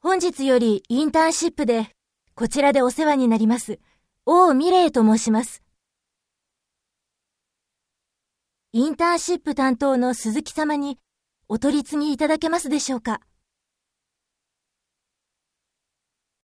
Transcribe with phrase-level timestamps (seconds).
[0.00, 1.88] 本日よりインターンシップで、
[2.36, 3.80] こちらでお世話になります、
[4.26, 5.60] 王美玲と申します。
[8.72, 10.98] インターンシップ担当の鈴木様に
[11.48, 13.20] お取り次ぎいただけますでしょうか？